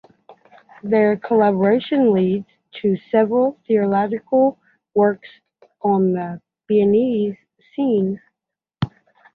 [0.81, 2.47] Their collaboration leads
[2.81, 4.57] to several theatrical
[4.95, 5.29] works
[5.83, 7.37] on the Beninese
[7.75, 8.19] scene.